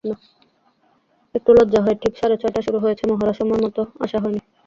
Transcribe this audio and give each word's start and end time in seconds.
একটু 1.35 1.49
লজ্জা 1.57 1.79
হয়, 1.85 1.97
ঠিক 2.01 2.13
সাড়ে 2.19 2.35
ছয়টায় 2.41 2.65
শুরু 2.67 2.77
হয়েছে 2.83 3.03
মহড়া, 3.09 3.33
সময়মতো 3.39 3.81
আসা 4.03 4.17
যায়নি। 4.23 4.39